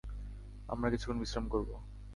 [0.69, 1.75] আমরা কিছুক্ষণ বিশ্রাম করবো।